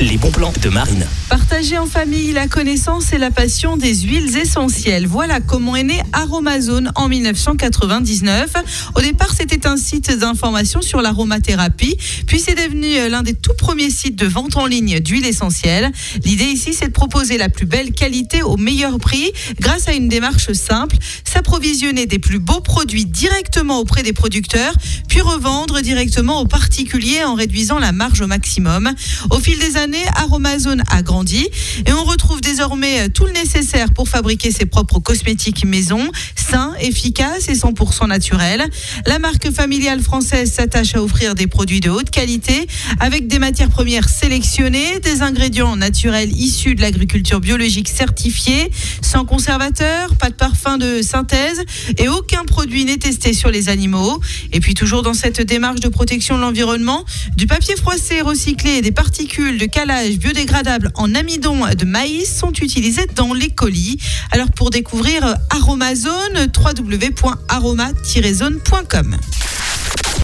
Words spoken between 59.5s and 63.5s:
de calage biodégradables en amidon de maïs sont utilisées dans les